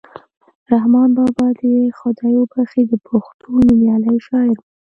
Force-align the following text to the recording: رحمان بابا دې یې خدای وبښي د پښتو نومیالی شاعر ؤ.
رحمان 0.71 1.09
بابا 1.17 1.47
دې 1.59 1.69
یې 1.79 1.95
خدای 1.99 2.33
وبښي 2.37 2.81
د 2.91 2.93
پښتو 3.07 3.47
نومیالی 3.67 4.15
شاعر 4.27 4.57
ؤ. 4.61 4.63